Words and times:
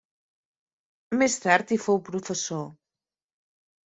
Més 1.21 1.35
tard 1.43 1.73
hi 1.73 1.77
fou 1.83 1.99
professor. 2.07 2.65